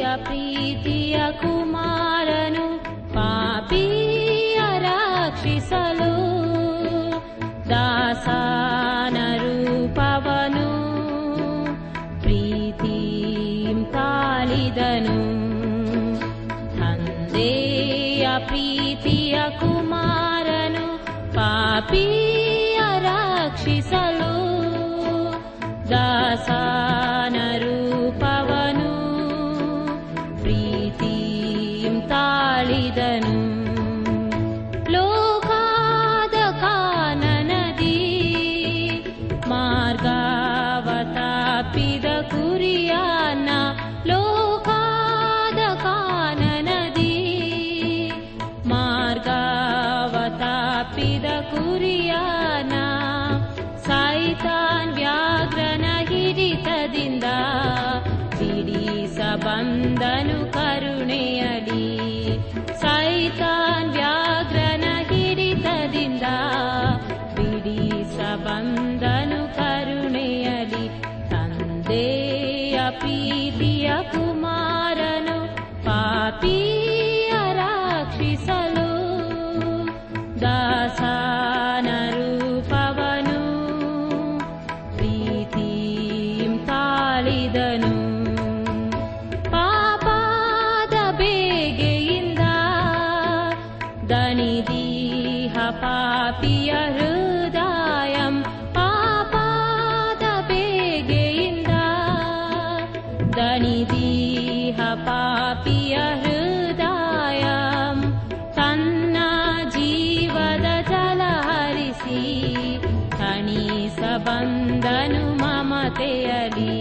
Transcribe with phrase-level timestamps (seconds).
[0.00, 2.66] प्रीतिय कुमारनु
[3.14, 6.12] पापीय रक्षिसलु
[7.70, 8.30] दासानरूपवनु
[12.22, 15.18] प्रीतिं तालिदनु
[16.80, 20.86] हन्देय प्रीतिय कुमारनु
[21.36, 24.32] पापीय पापीयरक्षिसलु
[25.92, 26.91] दासा
[57.32, 61.01] ी सबन्धनु करु
[114.26, 116.10] बन्दनु ममते
[116.40, 116.76] अली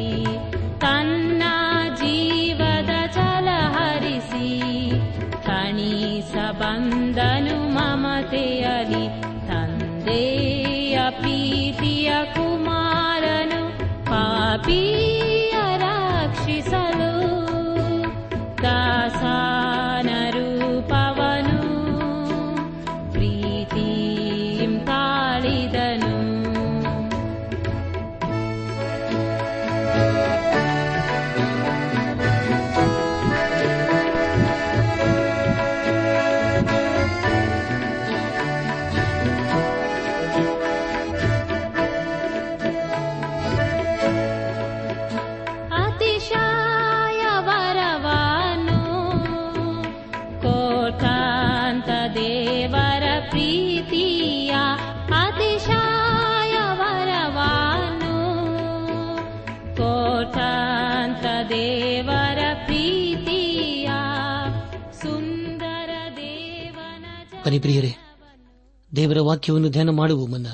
[0.84, 1.42] तन्न
[2.02, 4.50] जीवत चलहरिसि
[5.48, 9.04] कणीस बन्दनु ममते अली
[9.50, 10.22] तन्दे
[11.08, 11.40] अपि
[12.36, 12.81] कुमार
[67.52, 67.96] ಹರಿಪ್ರಿಯರೇ
[68.96, 70.48] ದೇವರ ವಾಕ್ಯವನ್ನು ಧ್ಯಾನ ಮಾಡುವ ಮುನ್ನ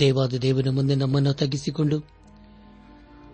[0.00, 1.98] ದೇವಾದ ದೇವನ ಮುಂದೆ ನಮ್ಮನ್ನು ತಗ್ಗಿಸಿಕೊಂಡು,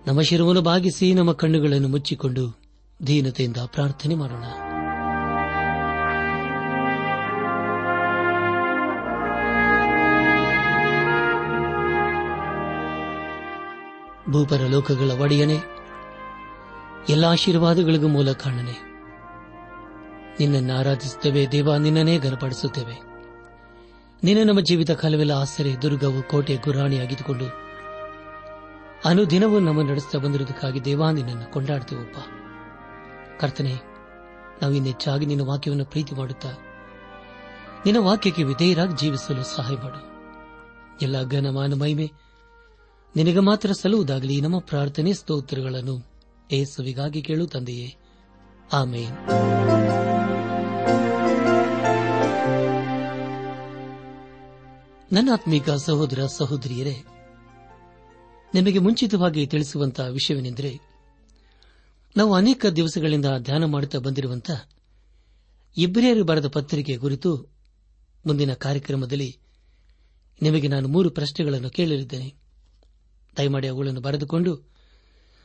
[0.06, 2.60] ನಮ್ಮ ಶಿರವನ್ನು ಭಾಗಿಸಿ ನಮ್ಮ ಕಣ್ಣುಗಳನ್ನು ಮುಚ್ಚಿಕೊಂಡು
[3.06, 4.44] ದೀನತೆಯಿಂದ ಪ್ರಾರ್ಥನೆ ಮಾಡೋಣ.
[14.32, 15.58] ಭೂಪರ ಲೋಕಗಳ ಒಡೆಯನೆ,
[17.08, 18.85] ಎಲ್ಲ ಆಶೀರ್ವಾದಗಳಿಗೂ ಮೂಲ ಕಾಣನೆ
[20.40, 21.52] ನಿನ್ನನ್ನು ಆರಾಧಿಸುತ್ತೇವೆ.
[21.52, 23.16] ದೇವ, ನಿನ್ನನ್ನೇ ಗನಪಡಿಸುತ್ತೇವೆ
[24.24, 27.44] ನಿನ್ನ ನಮ್ಮ ಜೀವಿತ ಕಾಲವೆಲ್ಲ ಆಸರೆ, ದುರ್ಗವು ಕೋಟೆ ಗುರಾಣಿಯಾಗಿದ್ದುಕೊಂಡು
[29.04, 32.16] ಅನುದಿನವೂ ನಮ್ಮ ನಡೆಸ್ತಾ ಬಂದಿರುವುದಕ್ಕಾಗಿ ದೇವ, ನಿನ್ನನ್ನು ಕೊಂಡಾಡ್ತೇವಪ್ಪ
[33.40, 33.74] ಕರ್ತನೆ,
[34.62, 36.48] ನಾವು ಇನ್ನೆಚ್ಚಾಗಿ ನಿನ್ನ ವಾಕ್ಯವನ್ನು ಪ್ರೀತಿ ಮಾಡುತ್ತಾ,
[37.86, 40.16] ನಿನ್ನ ವಾಕ್ಯಕ್ಕೆ ವಿಧೇಯರಾಗಿ ಜೀವಿಸಲು ಸಹಾಯ ಮಾಡು.
[41.02, 42.12] ಎಲ್ಲ ಘನಮಾನ ಮಹಿಮೆ
[43.16, 44.40] ನಿನಗೆ ಮಾತ್ರ ಸಲ್ಲುವುದಾಗಲಿ.
[44.40, 46.06] ನಮ್ಮ ಪ್ರಾರ್ಥನೆ ಸ್ತೋತ್ರಗಳನ್ನು
[46.52, 47.96] ಏಸುವಿಗಾಗಿ ಕೇಳು ತಂದೆಯೇ.
[48.72, 49.85] ಆಮೇನ್.
[55.16, 56.96] ನನ್ನ ಆತ್ಮೀಕ ಸಹೋದರ ಸಹೋದರಿಯರೇ,
[58.54, 60.80] ನಿಮಗೆ ಮುಂಚಿತವಾಗಿ ತಿಳಿಸುವಂತಹ ವಿಷಯವೇನೆಂದರೆ
[62.16, 64.68] ನಾವು ಅನೇಕ ದಿವಸಗಳಿಂದ ಧ್ಯಾನ ಮಾಡುತ್ತಾ ಬಂದಿರುವಂತಹ
[65.76, 67.36] ಇಬ್ರಿಯರು ಬರೆದ ಪತ್ರಿಕೆ ಕುರಿತು
[68.26, 69.38] ಮುಂದಿನ ಕಾರ್ಯಕ್ರಮದಲ್ಲಿ
[70.42, 72.34] ನಿಮಗೆ ನಾನು ಮೂರು ಪ್ರಶ್ನೆಗಳನ್ನು ಕೇಳಲಿದ್ದೇನೆ.
[73.36, 74.70] ದಯಮಾಡಿ ಅವುಗಳನ್ನು ಬರೆದುಕೊಂಡು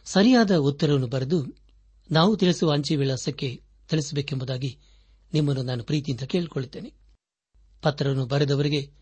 [0.06, 1.46] ಸರಿಯಾದ ಉತ್ತರವನ್ನು ಬರೆದು
[2.12, 4.80] ನಾವು ತಿಳಿಸುವ ಅಂಚೆ ವಿಳಾಸಕ್ಕೆ ತಿಳಿಸಬೇಕೆಂಬುದಾಗಿ
[5.34, 6.94] ನಿಮ್ಮನ್ನು ನಾನು ಪ್ರೀತಿಯಿಂದ ಕೇಳಿಕೊಳ್ಳುತ್ತೇನೆ.
[7.82, 9.01] ಪತ್ರವನ್ನು ಬರೆದವರಿಗೆ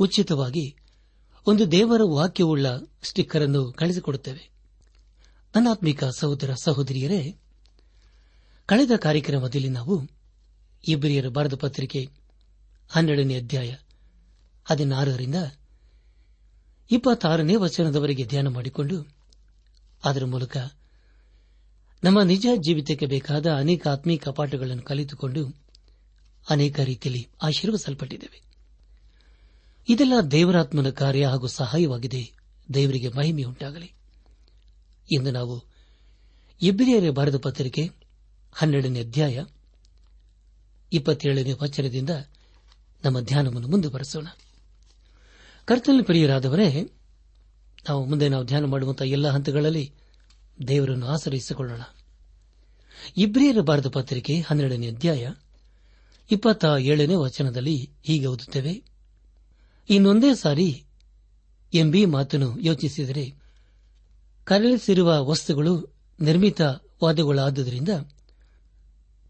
[0.00, 0.76] ಉಚಿತವಾಗಿ
[1.46, 2.66] ಒಂದು ದೇವರ ವಾಕ್ಯವುಳ್ಳ
[3.02, 4.50] ಸ್ಟಿಕ್ಕರ್ ಅನ್ನು ಕಳಿಸಿಕೊಡುತ್ತೇವೆ
[5.54, 7.34] ಅನಾತ್ಮಿಕ ಸಹೋದರ ಸಹೋದರಿಯರೇ,
[8.66, 10.08] ಕಳೆದ ಕಾರ್ಯಕ್ರಮದಲ್ಲಿ ನಾವು
[10.88, 12.08] ಇಬ್ಬರಿಯರ ಬರೆದ ಪತ್ರಿಕೆ
[12.90, 13.74] ಹನ್ನೆರಡನೇ ಅಧ್ಯಾಯ
[14.64, 15.34] ಹದಿನಾರರಿಂದ
[16.90, 19.02] ಇಪ್ಪತ್ತಾರನೇ ವಚನದವರೆಗೆ ಧ್ಯಾನ ಮಾಡಿಕೊಂಡು
[20.04, 20.56] ಅದರ ಮೂಲಕ
[22.04, 25.46] ನಮ್ಮ ನಿಜ ಜೀವಿತಕ್ಕೆ ಬೇಕಾದ ಅನೇಕ ಆತ್ಮೀಕ ಪಾಠಗಳನ್ನು ಕಲಿತುಕೊಂಡು
[26.50, 28.45] ಅನೇಕ ರೀತಿಯಲ್ಲಿ ಆಶೀರ್ವಸಲ್ಪಟ್ಟಿದ್ದೇವೆ
[29.88, 32.32] ಇದೆಲ್ಲ ದೇವರಾತ್ಮನ ಕಾರ್ಯ ಹಾಗೂ ಸಹಾಯವಾಗಿದೆ.
[32.74, 33.92] ದೇವರಿಗೆ ಮಹಿಮೆಯುಂಟಾಗಲಿ
[35.12, 35.64] ಇಂದು ನಾವು
[36.62, 37.90] ಇಬ್ರಿಯರ ಬರೆದ ಪತ್ರಿಕೆ
[38.52, 39.44] ಹನ್ನೆರಡನೇ ಅಧ್ಯಾಯ
[40.92, 42.10] ಇಪ್ಪತ್ತೇಳನೇ ವಚನದಿಂದ
[43.04, 44.26] ನಮ್ಮ ಧ್ಯಾನವನ್ನು ಮುಂದುವರೆಸೋಣ.
[45.64, 46.82] ಕರ್ತನ ಪ್ರಿಯರಾದವರೇ,
[47.88, 49.92] ನಾವು ಮುಂದೆ ನಾವು ಧ್ಯಾನ ಮಾಡುವಂತಹ ಎಲ್ಲ ಹಂತಗಳಲ್ಲಿ
[50.68, 51.80] ದೇವರನ್ನು ಆಶ್ರಯಿಸಿಕೊಳ್ಳೋಣ.
[53.16, 55.32] ಇಬ್ರಿಯರ ಬರೆದ ಪತ್ರಿಕೆ ಹನ್ನೆರಡನೇ ಅಧ್ಯಾಯ
[56.30, 58.95] ಇಪ್ಪತ್ತ ಏಳನೇ ವಚನದಲ್ಲಿ ಹೀಗೆ ಓದುತ್ತೇವೆ.
[59.90, 60.84] ಇನ್ನೊಂದೇ ಸಾರಿ
[61.74, 63.34] ಎಂಬಿ ಮಾತನ್ನು ಯೋಚಿಸಿದರೆ
[64.44, 67.88] ಕರಳಿಸಿರುವ ವಸ್ತುಗಳು ನಿರ್ಮಿತವಾದವುಗಳಾದುದರಿಂದ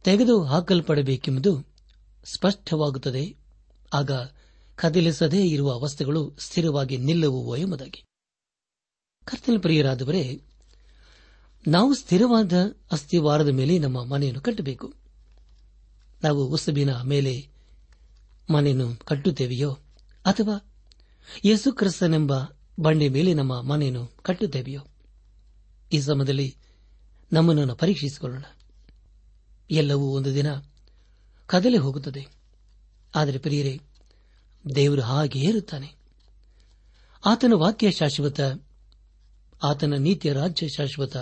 [0.05, 1.67] ತೆಗೆದು ಹಾಕಲ್ಪಡಬೇಕೆಂಬುದು
[2.25, 3.37] ಸ್ಪಷ್ಟವಾಗುತ್ತದೆ.
[3.95, 4.11] ಆಗ
[4.77, 8.05] ಕದಲಿಸದೇ ಇರುವ ವಸ್ತುಗಳು ಸ್ಥಿರವಾಗಿ ನಿಲ್ಲುವು ಎಂಬುದಾಗಿ.
[9.25, 10.41] ಕರ್ತನ ಪ್ರಿಯರಾದವರೇ,
[11.67, 12.53] ನಾವು ಸ್ಥಿರವಾದ
[12.93, 14.95] ಅಸ್ಥಿವಾರದ ಮೇಲೆ ನಮ್ಮ ಮನೆಯನ್ನು ಕಟ್ಟಬೇಕು.
[16.23, 17.49] ನಾವು ಉಸುಬಿನ ಮೇಲೆ
[18.53, 19.79] ಮನೆಯನ್ನು ಕಟ್ಟುತ್ತೇವೆಯೋ?
[20.27, 20.75] ಅಥವಾ
[21.45, 22.33] ಯೇಸು ಕ್ರಿಸ್ತನೆಂಬ
[22.81, 24.81] ಬಂಡೆ ಮೇಲೆ ನಮ್ಮ ಮನೆಯನ್ನು ಕಟ್ಟುತ್ತೇವೆಯೋ?
[25.93, 26.57] ಈ ಸಮಯದಲ್ಲಿ
[27.33, 28.45] ನಮ್ಮನ್ನು ಪರೀಕ್ಷಿಸಿಕೊಳ್ಳೋಣ.
[29.71, 30.47] ಎಲ್ಲವೂ ಒಂದು ದಿನ
[31.47, 32.27] ಕದಲೆ ಹೋಗುತ್ತದೆ.
[33.15, 33.81] ಆದರೆ ಪ್ರಿಯರೇ,
[34.75, 35.95] ದೇವರು ಹಾಗೆ ಇರುತ್ತಾನೆ
[37.27, 38.41] ಆತನ ವಾಕ್ಯ ಶಾಶ್ವತ,
[39.63, 41.17] ಆತನ ನೀತಿಯ ರಾಜ್ಯ ಶಾಶ್ವತ,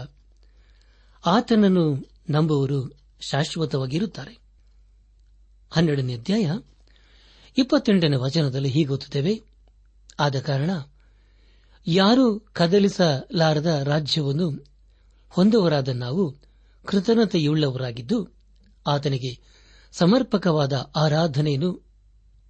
[1.27, 4.39] ಆತನನ್ನು ನಂಬುವರು ಶಾಶ್ವತವಾಗಿರುತ್ತಾರೆ.
[5.71, 6.51] ಹನ್ನೆರಡನೇ ಅಧ್ಯಾಯ
[7.59, 9.43] ಇಪ್ಪತ್ತೆಂಟನೇ ವಚನದಲ್ಲಿ ಹೀಗೊತ್ತುತ್ತೇವೆ
[10.21, 10.71] ಆದ ಕಾರಣ
[11.87, 14.67] ಯಾರೂ ಕದಲಿಸಲಾರದ ರಾಜ್ಯವನ್ನು
[15.29, 16.37] ಹೊಂದುವರಾದ ನಾವು
[16.87, 18.29] ಕೃತಜ್ಞತೆಯುಳ್ಳವರಾಗಿದ್ದು
[18.87, 19.41] ಆತನಿಗೆ
[19.93, 21.87] ಸಮರ್ಪಕವಾದ ಆರಾಧನೆಯನ್ನು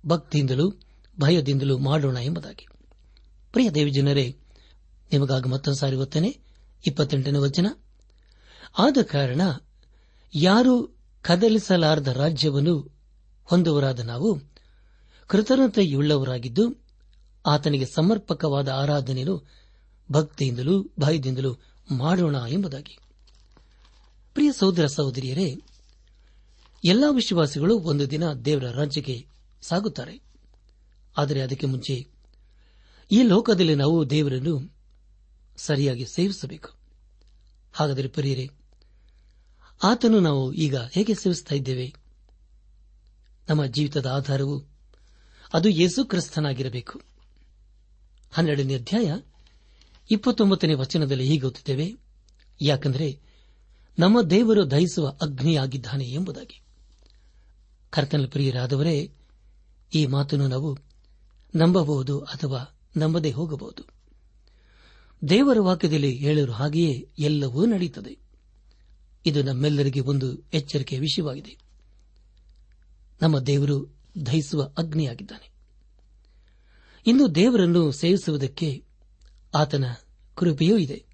[0.07, 0.71] ಭಕ್ತಿಯಿಂದಲೂ
[1.21, 2.67] ಭಯದಿಂದಲೂ ಮಾಡೋಣ ಎಂಬುದಾಗಿ.
[3.53, 4.37] ಪ್ರಿಯ ದೇವಜನರೇ,
[5.13, 6.39] ನಿಮಗಾಗಿ ಮತ್ತೊಂದು ಸಾರಿ ಗೊತ್ತೇನೆ
[6.87, 7.67] ಇಪ್ಪತ್ತೆಂಟನೇ ವಚನ.
[8.79, 9.41] ಆದ ಕಾರಣ
[10.35, 12.99] ಯಾರು ಕದಲಿಸಲಾರದ ರಾಜ್ಯವನ್ನು
[13.45, 14.54] ಹೊಂದುವರಾದ ನಾವು
[15.27, 16.85] ಕೃತಜ್ಞತೆಯುಳ್ಳವರಾಗಿದ್ದು
[17.47, 19.47] ಆತನಿಗೆ ಸಮರ್ಪಕವಾದ ಆರಾಧನೆಯನ್ನು
[20.13, 21.57] ಭಕ್ತಿಯಿಂದಲೂ ಭಯದಿಂದಲೂ
[21.91, 22.99] ಮಾಡೋಣ ಎಂಬುದಾಗಿ.
[24.35, 25.61] ಪ್ರಿಯ ಸಹೋದರ ಸಹೋದರಿಯರೇ,
[26.85, 29.27] ಎಲ್ಲಾ ವಿಶ್ವಾಸಿಗಳು ಒಂದು ದಿನ ದೇವರ ರಾಜ್ಯಕ್ಕೆ
[29.63, 30.21] ಸಾಗುತ್ತಾರೆ.
[31.19, 32.07] ಆದರೆ ಅದಕ್ಕೆ ಮುಂಚೆ
[33.13, 34.77] ಈ ಲೋಕದಲ್ಲಿ ನಾವು ದೇವರನ್ನು
[35.57, 36.71] ಸರಿಯಾಗಿ ಸೇವಿಸಬೇಕು.
[37.73, 38.51] ಹಾಗಾದರೆ ಪ್ರಿಯರೇ
[39.83, 41.95] ಆತನು ನಾವು ಈಗ ಹೇಗೆ ಸೇವಿಸ್ತಾ ಇದ್ದೇವೆ?
[43.49, 44.74] ನಮ್ಮ ಜೀವಿತದ ಆಧಾರವು
[45.55, 47.01] ಅದು ಯೇಸು ಕ್ರಿಸ್ತನಾಗಿರಬೇಕು.
[48.33, 49.21] ಹನ್ನೆರಡನೇ ಅಧ್ಯಾಯ,
[50.11, 51.95] ಇಪ್ಪತ್ತೊಂಬತ್ತನೇ ವಚನದಲ್ಲಿ ಹೀಗೆ ಓದುತ್ತೇವೆ,
[52.63, 53.21] ಯಾಕಂದರೆ
[53.99, 56.63] ನಮ್ಮ ದೇವರು ದಹಿಸುವ ಅಗ್ನಿಯಾಗಿದ್ದಾನೆ ಎಂಬುದಾಗಿ.
[57.91, 59.13] ಕರ್ತನ ಪ್ರಿಯರಾದವರೇ,
[59.95, 60.79] ಈ ಮಾತನ್ನು ನಾವು
[61.55, 63.83] ನಂಬಬಹುದು ಅಥವಾ ನಂಬದೇ ಹೋಗಬಹುದು.
[65.29, 68.19] ದೇವರ ವಾಕ್ಯದಲ್ಲಿ ಹೇಳಿರುವ ಹಾಗೆಯೇ ಎಲ್ಲವೂ ನಡೆಯುತ್ತದೆ
[69.27, 71.59] ಇದು ನಮ್ಮೆಲ್ಲರಿಗೆ ಒಂದು ಎಚ್ಚರಿಕೆಯ ವಿಷಯವಾಗಿದೆ.
[73.23, 75.51] ನಮ್ಮ ದೇವರು ದಹಿಸುವ ಅಗ್ನಿಯಾಗಿದ್ದಾನೆ.
[77.07, 78.85] ಇನ್ನು ದೇವರನ್ನು ಸೇವಿಸುವುದಕ್ಕೆ
[79.55, 79.85] ಆತನ
[80.37, 81.05] ಕೃಪೆಯೂ ಇದೆ.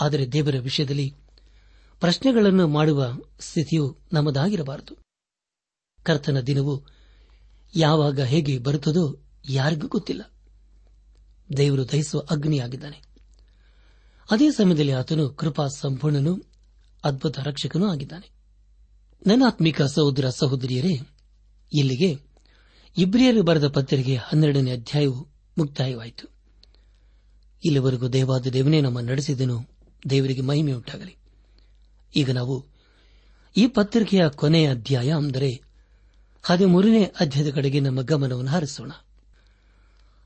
[0.00, 1.14] ಆದರೆ ದೇವರ ವಿಷಯದಲ್ಲಿ
[2.00, 4.96] ಪ್ರಶ್ನೆಗಳನ್ನು ಮಾಡುವ ಸ್ಥಿತಿಯು ನಮ್ಮದಾಗಿರಬಾರದು.
[6.02, 6.84] ಕರ್ತನ ದಿನವು
[7.76, 9.16] ಯಾವಾಗ ಹೇಗೆ ಬರುತ್ತದೋ
[9.48, 10.30] ಯಾರಿಗೂ ಗೊತ್ತಿಲ್ಲ.
[11.56, 13.02] ದೇವರು ದಹಿಸುವ ಅಗ್ನಿಯಾಗಿದ್ದಾನೆ.
[14.30, 16.42] ಅದೇ ಸಮಯದಲ್ಲಿ ಆತನು ಕೃಪಾ ಸಂಪೂರ್ಣನು
[17.04, 18.30] ಅದ್ಭುತ ರಕ್ಷಕನೂ ಆಗಿದ್ದಾನೆ.
[19.26, 21.00] ನನ್ನ ಆತ್ಮಿಕ ಸಹೋದರ ಸಹೋದರಿಯರೇ
[21.72, 22.18] ಇಲ್ಲಿಗೆ
[22.98, 25.26] ಇಬ್ರಿಯರು ಬರೆದ ಪತ್ರಿಕೆ ಹನ್ನೆರಡನೇ ಅಧ್ಯಾಯವು
[25.58, 26.28] ಮುಕ್ತಾಯವಾಯಿತು.
[27.64, 29.68] ಇಲ್ಲಿವರೆಗೂ ದೇವಾದ ದೇವನೇ ನಮ್ಮ ನಡೆಸಿದನು,
[30.10, 31.16] ದೇವರಿಗೆ ಮಹಿಮೆ ಉಂಟಾಗಲಿ
[32.16, 32.66] ಈಗ ನಾವು
[33.56, 35.60] ಈ ಪತ್ರಿಕೆಯ ಕೊನೆಯ ಅಧ್ಯಾಯ ಅಂದರೆ
[36.42, 38.90] ಹದಿಮೂರನೇ ಅಧ್ಯಾಯದ ಕಡೆಗೆ ನಮ್ಮ ಗಮನವನ್ನು ಹರಿಸೋಣ.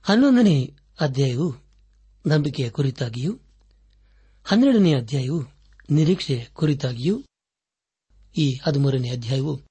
[0.02, 1.54] ಹನ್ನೊಂದನೇ ಅಧ್ಯಾಯವು
[2.26, 3.38] ನಂಬಿಕೆಯ ಕುರಿತಾಗಿಯೂ,
[4.44, 5.44] ಹನ್ನೆರಡನೇ ಅಧ್ಯಾಯವು
[5.90, 7.24] ನಿರೀಕ್ಷೆಯ ಕುರಿತಾಗಿಯೂ,
[8.36, 9.69] ಈ ಹದಿಮೂರನೇ ಅಧ್ಯಾಯವು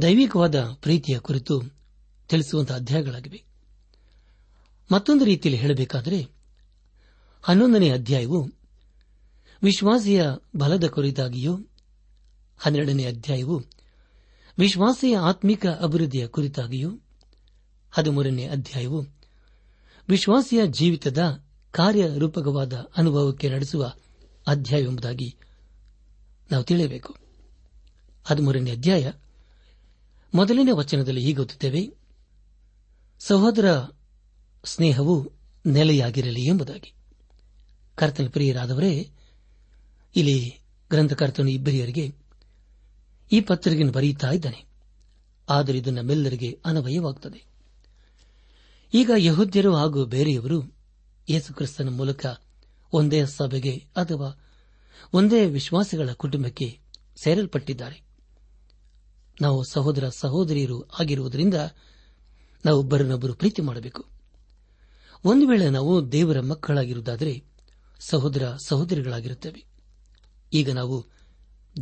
[0.00, 1.62] ದೈವಿಕವಾದ ಪ್ರೀತಿಯ ಕುರಿತು
[2.28, 3.44] ತಿಳಿಸುವಂತಹ ಅಧ್ಯಾಯಗಳಾಗಿವೆ.
[4.92, 6.28] ಮತ್ತೊಂದು ರೀತಿಯಲ್ಲಿ ಹೇಳಬೇಕಾದರೆ,
[7.42, 8.48] ಹನ್ನೊಂದನೇ ಅಧ್ಯಾಯವು
[9.62, 10.24] ವಿಶ್ವಾಸಿಯ
[10.56, 11.66] ಬಲದ ಕುರಿತಾಗಿಯೂ,
[12.58, 13.62] ಹನ್ನೆರಡನೇ ಅಧ್ಯಾಯವು
[14.58, 16.98] ವಿಶ್ವಾಸಿಯ ಆತ್ಮಿಕ ಅಭಿವೃದ್ಧಿಯ ಕುರಿತಾಗಿಯೂ,
[17.90, 19.06] ಹದಿಮೂರನೇ ಅಧ್ಯಾಯವು
[20.08, 23.92] ವಿಶ್ವಾಸಿಯ ಜೀವಿತದ ಕಾರ್ಯರೂಪಕವಾದ ಅನುಭವಕ್ಕೆ ನಡೆಸುವ
[24.46, 25.36] ಅಧ್ಯಾಯವೆಂಬುದಾಗಿ
[26.52, 27.16] ನಾವು ತಿಳಿಯಬೇಕು.
[28.24, 29.12] ಹದಿಮೂರನೇ ಅಧ್ಯಾಯ
[30.34, 31.94] ಮೊದಲನೇ ವಚನದಲ್ಲಿ ಹೀಗೆ ಓದುತ್ತೇವೆ,
[33.18, 33.88] ಸಹೋದರ
[34.64, 35.32] ಸ್ನೇಹವು
[35.66, 36.94] ನೆಲೆಯಾಗಿರಲಿ ಎಂಬುದಾಗಿ.
[37.94, 39.10] ಕರ್ತನ ಪ್ರಿಯರಾದವರೇ,
[40.16, 40.60] ಇಲ್ಲಿ
[40.90, 42.14] ಗ್ರಂಥಕರ್ತನು ಇಬ್ಬರಿಯರಿಗೆ
[43.32, 44.64] ಈ ಪತ್ರಿಕೆಯನ್ನು ಬರೆಯುತ್ತಾ ಇದ್ದಾನೆ.
[45.50, 47.44] ಆದರೆ ಇದು ನಮ್ಮೆಲ್ಲರಿಗೆ ಅನವಯವಾಗುತ್ತದೆ.
[48.94, 50.74] ಈಗ ಯಹೋದ್ಯರು ಹಾಗೂ ಬೇರೆಯವರು
[51.28, 52.26] ಯೇಸುಕ್ರಿಸ್ತನ ಮೂಲಕ
[52.92, 54.48] ಒಂದೇ ಸಭೆಗೆ ಅಥವಾ
[55.12, 56.80] ಒಂದೇ ವಿಶ್ವಾಸಿಗಳ ಕುಟುಂಬಕ್ಕೆ
[57.22, 58.01] ಸೇರಲ್ಪಟ್ಟಿದ್ದಾರೆ.
[59.40, 61.54] ನಾವು ಸಹೋದರ ಸಹೋದರಿಯರು ಆಗಿರುವುದರಿಂದ
[62.64, 64.06] ನಾವು ಒಬ್ಬರನ್ನೊಬ್ಬರು ಪ್ರೀತಿ ಮಾಡಬೇಕು.
[65.24, 67.44] ಒಂದು ವೇಳೆ ನಾವು ದೇವರ ಮಕ್ಕಳಾಗಿರುವುದಾದರೆ
[68.00, 69.64] ಸಹೋದರ ಸಹೋದರಿಗಳಾಗಿರುತ್ತೇವೆ.
[70.52, 71.06] ಈಗ ನಾವು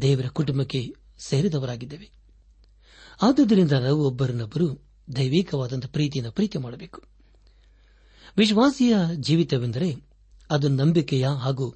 [0.02, 2.10] ದೇವರ ಕುಟುಂಬಕ್ಕೆ ಸೇರಿದವರಾಗಿದ್ದೇವೆ.
[3.22, 4.82] ಆದುದರಿಂದ ನಾವು ಒಬ್ಬರನ್ನೊಬ್ಬರು
[5.16, 7.02] ದೈವಿಕವಾದಂಥ ಪ್ರೀತಿಯನ್ನು ಪ್ರೀತಿ ಮಾಡಬೇಕು.
[8.36, 9.96] ವಿಶ್ವಾಸಿಯ ಜೀವಿತವೆಂದರೆ
[10.50, 11.74] ಅದು ನಂಬಿಕೆಯ ಹಾಗೂ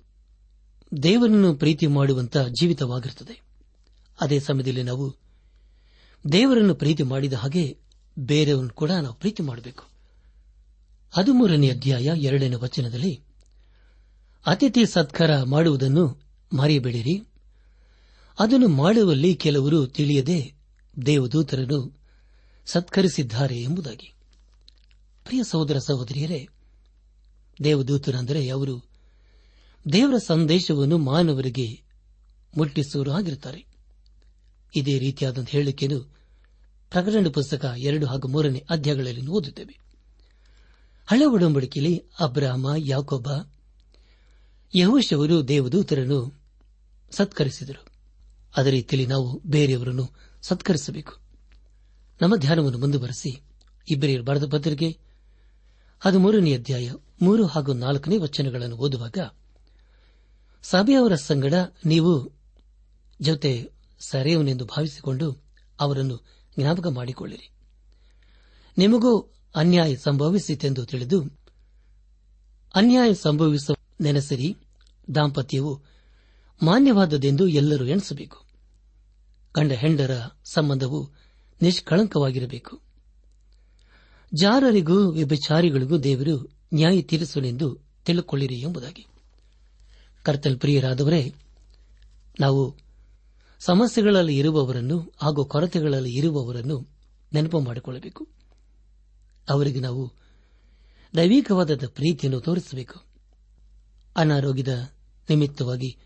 [1.03, 3.43] ದೇವರನ್ನು ಪ್ರೀತಿ ಮಾಡುವಂತಹ ಜೀವಿತವಾಗಿರುತ್ತದೆ.
[4.21, 5.24] ಅದೇ ಸಮಯದಲ್ಲಿ ನಾವು
[6.33, 7.79] ದೇವರನ್ನು ಪ್ರೀತಿ ಮಾಡಿದ ಹಾಗೆ
[8.19, 9.85] ಬೇರೆಯವರನ್ನು ಕೂಡ ನಾವು ಪ್ರೀತಿ ಮಾಡಬೇಕು.
[11.13, 13.21] ಹದಿಮೂರನೇ ಅಧ್ಯಾಯ ಎರಡನೇ ವಚನದಲ್ಲಿ,
[14.47, 17.23] ಅತಿಥಿ ಸತ್ಕಾರ ಮಾಡುವುದನ್ನು ಮರೆಯಬೇಡಿರಿ.
[18.39, 20.55] ಅದನ್ನು ಮಾಡುವಲ್ಲಿ ಕೆಲವರು ತಿಳಿಯದೆ
[21.07, 22.01] ದೇವದೂತರನ್ನು
[22.67, 24.15] ಸತ್ಕರಿಸಿದ್ದಾರೆ ಎಂಬುದಾಗಿ.
[25.25, 26.49] ಪ್ರಿಯ ಸಹೋದರ ಸಹೋದರಿಯರೇ
[27.65, 28.85] ದೇವದೂತರಂದರೆ ಅವರು
[29.93, 31.83] ದೇವರ ಸಂದೇಶವನ್ನು ಮಾನವರಿಗೆ
[32.57, 33.67] ಮುಟ್ಟಿಸುವರು ಆಗಿರುತ್ತಾರೆ.
[34.77, 36.14] ಇದೇ ರೀತಿಯಾದಂಥ ಹೇಳಿಕೆಯನ್ನು
[36.95, 39.79] ಪ್ರಕಟಣೆ ಪುಸ್ತಕ, ಎರಡು ಹಾಗೂ ಮೂರನೇ ಅಧ್ಯಾಯಗಳಲ್ಲಿ ಓದುತ್ತೇವೆ.
[41.07, 43.29] ಹಳೆ ಒಡಂಬಡಿಕೆಯಲ್ಲಿ ಅಬ್ರಾಹ್ಮ ಯಾಕೊಬ್ಬ
[44.77, 46.41] ಯಹೋಶವರು ದೇವದೂತರನ್ನು
[47.11, 47.87] ಸತ್ಕರಿಸಿದರು.
[48.57, 50.11] ಅದೇ ರೀತಿಯಲ್ಲಿ ನಾವು ಬೇರೆಯವರನ್ನು
[50.43, 51.21] ಸತ್ಕರಿಸಬೇಕು.
[52.23, 53.43] ನಮ್ಮ ಧ್ಯಾನವನ್ನು ಮುಂದುವರೆಸಿ
[53.91, 54.99] ಇಬ್ಬರೇ ಬರೆದ ಪತ್ರಿಕೆ
[56.01, 56.91] ಹದಿಮೂರನೇ ಅಧ್ಯಾಯ
[57.23, 59.19] ಮೂರು ಹಾಗೂ ನಾಲ್ಕನೇ ವಚನಗಳನ್ನು ಓದುವಾಗ
[60.63, 61.55] ಸಭೆಯವರ ಸಂಗಡ
[61.87, 62.33] ನೀವು
[63.21, 63.71] ಜೊತೆ
[64.01, 65.43] ಸರೆಯವನೆಂದು ಭಾವಿಸಿಕೊಂಡು
[65.81, 67.51] ಅವರನ್ನು ಜ್ಞಾಪಕ ಮಾಡಿಕೊಳ್ಳಿರಿ.
[68.79, 71.23] ನಿಮಗೂ ಅನ್ಯಾಯ ಸಂಭವಿಸಿತೆಂದು ತಿಳಿದು,
[72.75, 74.57] ಅನ್ಯಾಯ ಸಂಭವಿಸುವ ನೆನೆಸಿರಿ.
[75.15, 75.83] ದಾಂಪತ್ಯವು
[76.63, 78.45] ಮಾನ್ಯವಾದದೆಂದು ಎಲ್ಲರೂ ಎಣಿಸಬೇಕು.
[79.55, 81.11] ಗಂಡ ಹೆಂಡರ ಸಂಬಂಧವು
[81.63, 82.81] ನಿಷ್ಕಳಂಕವಾಗಿರಬೇಕು.
[84.35, 89.07] ಜಾರರಿಗೂ ವ್ಯಭಿಚಾರಿಗಳಿಗೂ ದೇವರು ನ್ಯಾಯ ತೀರಿಸಲೆಂದು ತಿಳಿದುಕೊಳ್ಳಿರಿ ಎಂಬುದಾಗಿ.
[90.23, 91.35] ಕರ್ತಲ್ ಪ್ರಿಯರಾದವರೇ,
[92.41, 92.84] ನಾವು
[93.67, 96.89] ಸಮಸ್ಯೆಗಳಲ್ಲಿ ಇರುವವರನ್ನು ಹಾಗೂ ಕೊರತೆಗಳಲ್ಲಿ ಇರುವವರನ್ನು
[97.33, 98.29] ನೆನಪು ಮಾಡಿಕೊಳ್ಳಬೇಕು.
[99.49, 100.13] ಅವರಿಗೆ ನಾವು
[101.17, 103.03] ದೈವಿಕವಾದ ಪ್ರೀತಿಯನ್ನು ತೋರಿಸಬೇಕು.
[104.17, 104.91] ಅನಾರೋಗ್ಯದ
[105.31, 105.99] ನಿಮಿತ್ತವಾಗಿ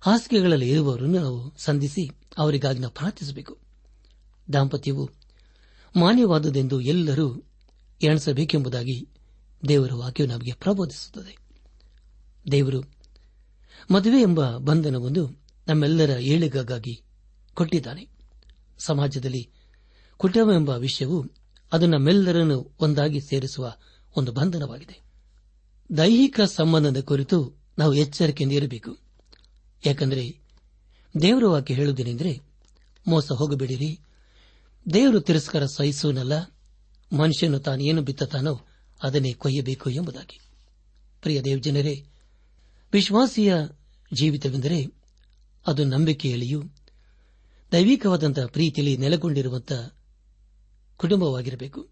[0.00, 3.58] ಹಾಸಿಗೆಗಳಲ್ಲಿ ಇರುವವರನ್ನು ನಾವು ಸಂಧಿಸಿ ಅವರಿಗಾಗಿ ನಾವು ಪ್ರಾರ್ಥಿಸಬೇಕು.
[4.52, 5.10] ದಾಂಪತ್ಯವು
[5.96, 7.42] ಮಾನ್ಯವಾದುದೆಂದು ಎಲ್ಲರೂ
[8.02, 9.08] ಎಣಿಸಬೇಕೆಂಬುದಾಗಿ
[9.68, 11.36] ದೇವರ ವಾಕ್ಯವು ನಮಗೆ ಪ್ರಬೋಧಿಸುತ್ತದೆ.
[12.50, 12.80] ದೇವರು
[13.90, 17.02] ಮದುವೆ ಎಂಬ ಬಂಧನವನ್ನು ನಮ್ಮೆಲ್ಲರ ಏಳಿಗಾಗಿ
[17.54, 18.08] ಕೊಟ್ಟಿದ್ದಾನೆ.
[18.78, 19.50] ಸಮಾಜದಲ್ಲಿ
[20.16, 21.26] ಕುಟುಂಬ ವಿಷಯವು
[21.72, 23.74] ಅದು ನಮ್ಮೆಲ್ಲರನ್ನು ಒಂದಾಗಿ ಸೇರಿಸುವ
[24.16, 25.02] ಒಂದು ಬಂಧನವಾಗಿದೆ.
[25.96, 28.98] ದೈಹಿಕ ಸಂಬಂಧದ ಕುರಿತು ನಾವು ಎಚ್ಚರಿಕೆಯಿಂದ ಇರಬೇಕು
[29.86, 30.40] ಯಾಕೆಂದರೆ
[31.22, 32.40] ದೇವರ ವಾಕ್ಯ ಹೇಳುವುದೇನೆಂದರೆ,
[33.08, 34.00] ಮೋಸ ಹೋಗಬೇಡಿರಿ.
[34.92, 36.38] ದೇವರು ತಿರಸ್ಕಾರ ಸಹಿಸುವನಲ್ಲ.
[37.12, 38.60] ಮನುಷ್ಯನು ತಾನೇನು ಬಿತ್ತತಾನೋ
[39.02, 40.40] ಅದನ್ನೇ ಕೊಯ್ಯಬೇಕು ಎಂಬುದಾಗಿ.
[41.22, 42.06] ಪ್ರಿಯ ದೇವಜನರೇ,
[42.92, 43.54] ವಿಶ್ವಾಸಿಯ
[44.14, 44.99] ಜೀವಿತವೆಂದರೆ
[45.66, 46.62] ಅದು ನಂಬಿಕೆಯಲ್ಲಿಯೂ
[47.72, 49.96] ದೈವಿಕವಾದಂತಹ ಪ್ರೀತಿಯಲ್ಲಿ ನೆಲೆಗೊಂಡಿರುವಂತಹ
[50.96, 51.88] ಕುಟುಂಬವಾಗಿರಬೇಕು.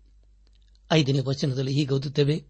[0.93, 2.45] ಐದನೇ ವಚನದಲ್ಲಿ ಹೀಗೆ ಓದುತ್ತೇವೆ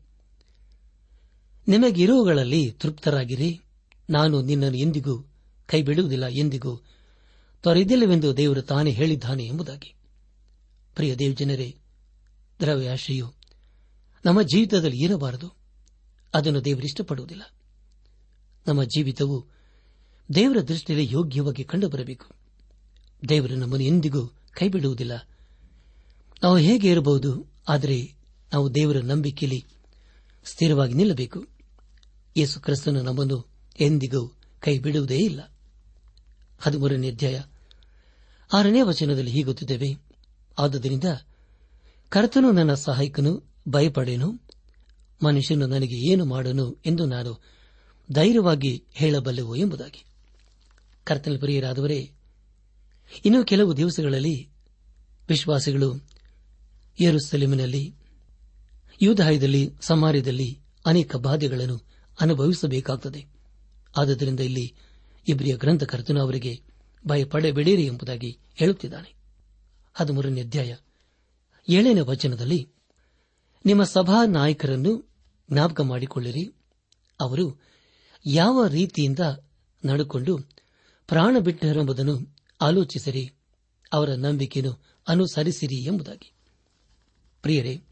[1.68, 3.60] ನಿಮಗಿರುವುಗಳಲ್ಲಿ ತೃಪ್ತರಾಗಿರಿ.
[4.10, 5.30] ನಾನು ನಿನ್ನನ್ನು ಎಂದಿಗೂ
[5.66, 6.84] ಕೈ ಬಿಡುವುದಿಲ್ಲ ಎಂದಿಗೂ
[7.62, 9.94] ತೊರೆದಿಲ್ಲವೆಂದು ದೇವರು ತಾನೇ ಹೇಳಿದ್ದಾನೆ ಎಂಬುದಾಗಿ.
[10.94, 11.76] ಪ್ರಿಯ ದೇವಜನರೇ
[12.60, 13.34] ದ್ರವ್ಯಾಶೆಯು
[14.24, 15.56] ನಮ್ಮ ಜೀವಿತದಲ್ಲಿ ಇರಬಾರದು.
[16.34, 17.42] ಅದನ್ನು ದೇವರು ಇಷ್ಟಪಡುವುದಿಲ್ಲ.
[18.66, 19.57] ನಮ್ಮ ಜೀವಿತವು
[20.34, 22.26] ದೇವರ ದೃಷ್ಟಿಯಲ್ಲಿ ಯೋಗ್ಯವಾಗಿ ಕಂಡುಬರಬೇಕು.
[23.28, 25.28] ದೇವರು ನಮ್ಮನ್ನು ಎಂದಿಗೂ ಕೈಬಿಡುವುದಿಲ್ಲ.
[26.42, 28.14] ನಾವು ಹೇಗೆ ಇರಬಹುದು, ಆದರೆ
[28.52, 29.64] ನಾವು ದೇವರ ನಂಬಿಕೆಯಲ್ಲಿ
[30.44, 31.46] ಸ್ಥಿರವಾಗಿ ನಿಲ್ಲಬೇಕು.
[32.36, 33.46] ಯೇಸು ಕ್ರಿಸ್ತನು ನಮ್ಮನ್ನು
[33.80, 35.56] ಎಂದಿಗೂ ಕೈ ಬಿಡುವುದೇ ಇಲ್ಲ.
[36.58, 37.42] ಹದಿಮೂರನೇ ಅಧ್ಯಾಯ.
[38.52, 39.98] ಆರನೇ ವಚನದಲ್ಲಿ ಹೀಗುತ್ತಿದ್ದೇವೆ
[40.58, 41.04] ಆದುದರಿಂದ
[42.08, 44.40] ಕರ್ತನು ನನ್ನ ಸಹಾಯಕನು, ಭಯಪಡೆನು,
[45.24, 47.42] ಮನುಷ್ಯನು ನನಗೆ ಏನು ಮಾಡನು ಎಂದು ನಾನು
[48.12, 50.07] ಧೈರ್ಯವಾಗಿ ಹೇಳಬಲ್ಲೆವು ಎಂಬುದಾಗಿ.
[51.08, 52.00] ಕರ್ತನ ಪ್ರಿಯರಾದವರೇ,
[53.24, 54.50] ಇನ್ನು ಕೆಲವು ದಿವಸಗಳಲ್ಲಿ
[55.28, 56.08] ವಿಶ್ವಾಸಿಗಳು
[57.02, 57.94] ಯರುಸಲಿಮಿನಲ್ಲಿ,
[59.02, 61.78] ಯೂದಾಯದಲ್ಲಿ, ಸಮಾರ್ಯದಲ್ಲಿ ಅನೇಕ ಬಾಧೆಗಳನ್ನು
[62.20, 63.26] ಅನುಭವಿಸಬೇಕಾಗುತ್ತದೆ
[63.98, 64.74] ಆದ್ದರಿಂದ ಇಲ್ಲಿ
[65.28, 66.60] ಇಬ್ರಿಯ ಗ್ರಂಥಕರ್ತನು ಅವರಿಗೆ
[67.06, 69.14] ಭಯಪಡಬೇಡಿರಿ ಎಂಬುದಾಗಿ ಹೇಳುತ್ತಿದ್ದಾನೆ.
[69.94, 70.76] ಹದಿಮೂರನೇ ಅಧ್ಯಾಯ
[71.68, 72.68] ಏಳನೇ ವಚನದಲ್ಲಿ,
[73.66, 74.92] ನಿಮ್ಮ ಸಭಾ ನಾಯಕರನ್ನು
[75.52, 76.44] ಜ್ಞಾಪಕ ಮಾಡಿಕೊಳ್ಳಿರಿ
[77.20, 77.60] ಅವರು
[78.26, 79.18] ಯಾವ ರೀತಿಯಿಂದ
[79.84, 80.38] ನಡುಕೊಂಡು
[81.08, 83.32] ಪ್ರಾಣ ಬಿಟ್ಟರೆಂಬುದನ್ನು ಆಲೋಚಿಸಿರಿ,
[83.92, 86.32] ಅವರ ನಂಬಿಕೆಯನ್ನು ಅನುಸರಿಸಿರಿ ಎಂಬುದಾಗಿ.
[87.42, 87.82] ಪ್ರಿಯರೇ,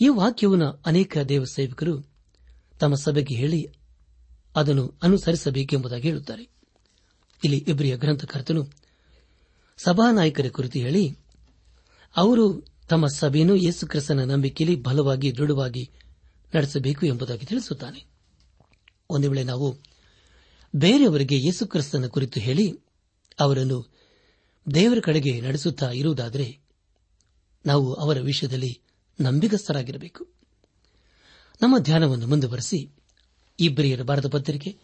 [0.00, 2.06] ಈ ವಾಕ್ಯವನ್ನು ಅನೇಕ ದೇವಸೇವಕರು
[2.80, 3.68] ತಮ್ಮ ಸಭೆಗೆ ಹೇಳಿ
[4.56, 6.48] ಅದನ್ನು ಅನುಸರಿಸಬೇಕೆಂಬುದಾಗಿ ಹೇಳುತ್ತಾರೆ.
[7.44, 8.70] ಇಲ್ಲಿ ಇಬ್ರಿಯ ಗ್ರಂಥಕರ್ತನು
[9.84, 11.16] ಸಭಾನಾಯಕರ ಕುರಿತು ಹೇಳಿ,
[12.16, 15.90] ಅವರು ತಮ್ಮ ಸಭೆಯನ್ನು ಯೇಸುಕ್ರಿಸ್ತನ ನಂಬಿಕೆಯಲ್ಲಿ ಬಲವಾಗಿ ದೃಢವಾಗಿ
[16.54, 18.04] ನಡೆಸಬೇಕು ಎಂಬುದಾಗಿ ತಿಳಿಸುತ್ತಾನೆ.
[19.10, 19.89] ಒಂದು ವೇಳೆ ನಾವು
[20.76, 22.78] ಬೇರೆಯವರಿಗೆ ಯೇಸುಕ್ರಿಸ್ತನ ಕುರಿತು ಹೇಳಿ
[23.40, 23.92] ಅವರನ್ನು
[24.74, 26.58] ದೇವರ ಕಡೆಗೆ ನಡೆಸುತ್ತಾ ಇರುವುದಾದರೆ
[27.66, 28.80] ನಾವು ಅವರ ವಿಷಯದಲ್ಲಿ
[29.20, 30.28] ನಂಬಿಗಸ್ತರಾಗಿರಬೇಕು
[31.62, 32.90] ನಮ್ಮ ಧ್ಯಾನವನ್ನು ಮುಂದುವರೆಸಿ
[33.60, 34.78] ಇಬ್ಬರಿಯರ ಭಾರತ ಪತ್ರಿಕೆ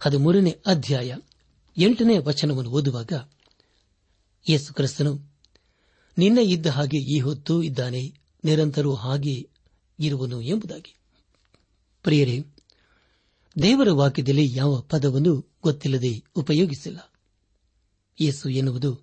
[0.00, 1.16] ಹದಿಮೂರನೇ ಅಧ್ಯಾಯ
[1.78, 3.12] ಎಂಟನೇ ವಚನವನ್ನು ಓದುವಾಗ
[4.48, 5.18] ಯೇಸು ಕ್ರಿಸ್ತನು,
[6.18, 8.12] ನಿನ್ನೆ ಇದ್ದ ಹಾಗೆ ಈ ಹೊತ್ತು ಇದ್ದಾನೆ,
[8.44, 9.48] ನಿರಂತರವೂ ಹಾಗೆ
[10.00, 10.94] ಇರುವನು ಎಂಬುದಾಗಿ.
[12.02, 12.44] ಪ್ರಿಯರೇ
[13.62, 17.12] ದೇವರ ವಾಕ್ಯದಲ್ಲಿ ಯಾವ ಪದವನ್ನು ಗೊತ್ತಿಲ್ಲದೆ ಉಪಯೋಗಿಸಿಲ್ಲ.
[18.20, 19.00] ಯೇಸು ಎನ್ನುವುದು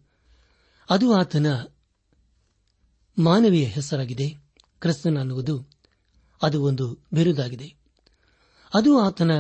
[0.90, 1.66] ಅದು ಆತನ
[3.18, 4.30] ಮಾನವೀಯ ಹೆಸರಾಗಿದೆ.
[4.80, 5.68] ಕ್ರಿಸ್ತನ ಅನ್ನುವುದು
[6.42, 7.76] ಅದು ಒಂದು ಬಿರುದಾಗಿದೆ.
[8.74, 9.32] ಅದು ಆತನ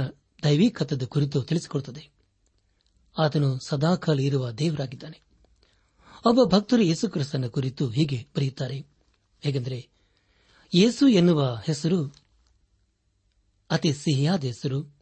[0.43, 2.09] ದೈವಿಕತದ ಕುರಿತು ತಿಳಿಸಿಕೊಡುತ್ತದೆ.
[3.19, 5.21] ಆತನು ಸದಾಕಾಲ ಇರುವ ದೇವರಾಗಿದ್ದಾನೆ.
[6.25, 8.85] ಒಬ್ಬ ಭಕ್ತರು ಯೇಸು ಕ್ರಿಸ್ತನ ಕುರಿತು ಹೀಗೆ ಬರೆಯುತ್ತಾರೆ.
[9.41, 9.89] ಹೇಗೆಂದರೆ,
[10.73, 12.15] ಯೇಸು ಎನ್ನುವ ಹೆಸರು
[13.71, 15.00] ಅತಿ ಸಿಹಿಯಾದ ಹೆಸರು.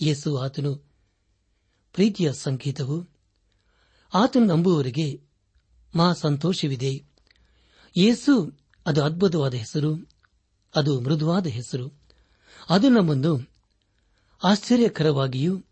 [0.00, 0.74] ಯೇಸು ಆತನು
[1.92, 3.08] ಪ್ರೀತಿಯ ಸಂಕೇತವು
[4.14, 5.20] ಆತನು ನಂಬುವವರಿಗೆ
[5.96, 7.04] ಮಹಾ ಸಂತೋಷವಿದೆ.
[7.96, 10.08] ಯೇಸು ಅದು ಅದ್ಭುತವಾದ ಹೆಸರು,
[10.76, 12.00] ಅದು ಮೃದುವಾದ ಹೆಸರು.
[12.68, 13.50] ಅದು ನಮ್ಮನ್ನು
[14.44, 15.64] ಆಶ್ಚರ್ಯಕರವಾಗಿಯೂ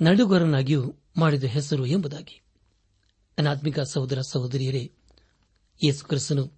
[0.00, 2.42] ನಡುಗರನಾಗಿಯೂ ಮಾಡಿದ ಹೆಸರು ಎಂಬುದಾಗಿ.
[3.38, 4.92] ಅನಾತ್ಮಿಕ ಸಹೋದರ ಸಹೋದರಿಯರೇ,
[5.84, 6.52] ಯೇಸು ಕ್ರಿಸ್ತನು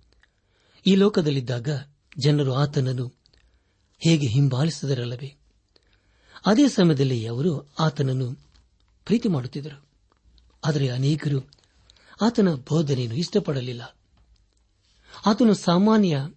[0.87, 1.69] ಈ ಲೋಕದಲ್ಲಿದ್ದಾಗ
[2.19, 3.13] ಜನರು ಆತನನ್ನು
[3.99, 5.38] ಹೇಗೆ ಹಿಂಬಾಲಿಸಿದರಲ್ಲವೇ?
[6.47, 8.35] ಅದೇ ಸಮಯದಲ್ಲಿ ಅವರು ಆತನನ್ನು
[9.05, 9.89] ಪ್ರೀತಿ ಮಾಡುತ್ತಿದ್ದರು.
[10.65, 11.51] ಆದರೆ ಅನೇಕರು
[12.23, 13.97] ಆತನ ಬೋಧನೆಯನ್ನು ಇಷ್ಟಪಡಲಿಲ್ಲ.
[15.27, 16.31] ಆತನು ಸಾಮಾನ್ಯ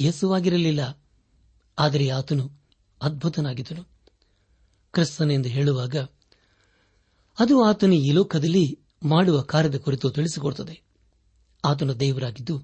[0.00, 0.98] ಯೇಸುವಾಗಿರಲಿಲ್ಲ.
[1.78, 2.50] ಆದರೆ ಆತನು
[3.02, 3.84] ಅದ್ಭುತನಾಗಿದ್ದನು.
[4.92, 5.96] ಕ್ರಿಸ್ತನೆಂದು ಹೇಳುವಾಗ
[7.38, 10.82] ಅದು ಆತನು ಈ ಲೋಕದಲ್ಲಿ ಮಾಡುವ ಕಾರ್ಯದ ಕುರಿತು ತಿಳಿಸಿಕೊಡುತ್ತದೆ.
[11.64, 12.62] ಆತನು ದೇವರಾಗಿದ್ದು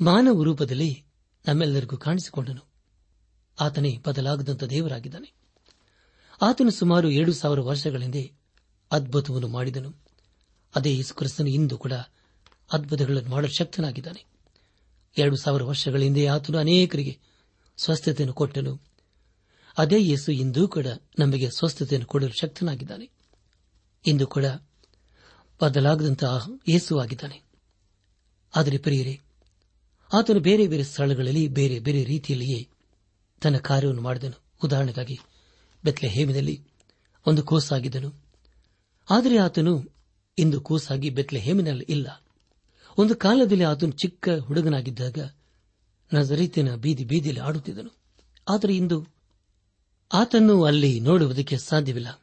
[0.00, 1.04] ಮಾನವ ರೂಪದಲ್ಲಿ
[1.48, 2.64] ನಮ್ಮೆಲ್ಲರಿಗೂ ಕಾಣಿಸಿಕೊಂಡನು.
[3.60, 5.43] ಆತನೇ ಬದಲಾಗದಂತ ದೇವರಾಗಿದ್ದಾನೆ.
[6.42, 8.32] ಆತನು ಸುಮಾರು ಎರಡು ಸಾವಿರ ವರ್ಷಗಳ ಹಿಂದೆ
[8.92, 9.94] ಅದ್ಭುತವನ್ನು ಮಾಡಿದನು.
[10.74, 11.92] ಅದೇ ಯೇಸುಕ್ರಿಸ್ತನು ಇಂದು ಕೂಡ
[12.72, 14.24] ಅದ್ಭುತಗಳನ್ನು ಮಾಡಲು ಶಕ್ತನಾಗಿದ್ದಾನೆ.
[15.18, 17.18] ಎರಡು ಸಾವಿರ ವರ್ಷಗಳ ಹಿಂದೆ ಆತನು ಅನೇಕರಿಗೆ
[17.76, 18.80] ಸ್ವಸ್ಥತೆಯನ್ನು ಕೊಟ್ಟನು.
[19.78, 20.86] ಅದೇ ಯೇಸು ಇಂದೂ ಕೂಡ
[21.18, 23.10] ನಮಗೆ ಸ್ವಸ್ಥತೆಯನ್ನು ಕೊಡಲು ಶಕ್ತನಾಗಿದ್ದಾನೆ.
[24.06, 24.44] ಇಂದು ಕೂಡ
[25.62, 27.42] ಬದಲಾಗದಂತಹ ಯೇಸು ಆಗಿದ್ದಾನೆ.
[28.56, 29.20] ಆದರೆ ಪ್ರಿಯರೇ,
[30.12, 32.68] ಆತನು ಬೇರೆ ಬೇರೆ ಸ್ಥಳಗಳಲ್ಲಿ ಬೇರೆ ಬೇರೆ ರೀತಿಯಲ್ಲಿಯೇ
[33.42, 34.42] ತನ್ನ ಕಾರ್ಯವನ್ನು ಮಾಡಿದನು.
[34.64, 35.20] ಉದಾಹರಣೆಗಾಗಿ
[35.84, 36.66] ಬೆತ್ಲೆ ಹೇಮಿನಲ್ಲಿ
[37.26, 38.14] ಒಂದು ಕೂಸಾಗಿದ್ದನು.
[39.10, 39.84] ಆದರೆ ಆತನು
[40.38, 42.24] ಇಂದು ಕೂಸಾಗಿ ಬೆತ್ಲೆ ಹೇಮಿನಲ್ಲಿ ಇಲ್ಲ.
[42.98, 45.18] ಒಂದು ಕಾಲದಲ್ಲಿ ಆತನು ಚಿಕ್ಕ ಹುಡುಗನಾಗಿದ್ದಾಗ
[46.14, 47.90] ನಜರೀತಿನ ಬೀದಿ ಬೀದಿಯಲ್ಲಿ ಆಡುತ್ತಿದ್ದನು.
[48.48, 49.06] ಆದರೆ ಇಂದು
[50.12, 52.20] ಆತನ್ನು ಅಲ್ಲಿ ನೋಡುವುದಕ್ಕೆ ಸಾಧ್ಯವಿಲ್ಲ.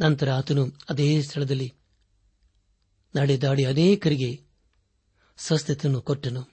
[0.00, 1.72] ನಂತರ ಆತನು ಅದೇ ಸ್ಥಳದಲ್ಲಿ
[3.16, 4.40] ನಡೆದಾಡಿ ಅನೇಕರಿಗೆ
[5.36, 6.50] ಸ್ವಸ್ಥತೆಯನ್ನು ಕೊಟ್ಟನು.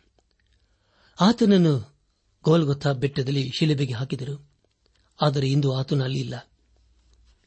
[1.22, 1.98] ಆತನನ್ನು
[2.44, 4.47] ಗೋಲ್ಗೊತ್ತಾ ಬೆಟ್ಟದಲ್ಲಿ ಶಿಲುಬೆಗೆ ಹಾಕಿದರು.
[5.22, 6.48] ಆದರೆ ಇಂದು ಆತನು ಅಲ್ಲಿ ಇಲ್ಲ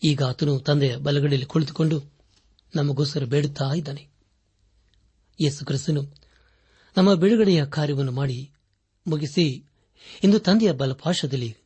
[0.02, 2.02] ಈಗ ಆತನು ತಂದೆಯ ಬಲಗಡೆಯಲ್ಲಿ ಕುಳಿತುಕೊಂಡು
[2.76, 4.09] ನಮಗೋಸ್ಕರ ಬೇಡುತ್ತಾ ಇದ್ದಾನೆ.
[5.40, 6.02] ಯೇಸು ಕ್ರಿಸ್ತನು
[6.96, 8.50] ನಮ್ಮ ಬಿಡುಗಡೆಯ ಕಾರ್ಯವನ್ನು ಮಾಡಿ
[9.06, 9.64] ಮುಗಿಸಿ
[10.24, 11.56] ಇಂದು ತಂದೆಯ ಬಲಪಾಶದಲ್ಲಿ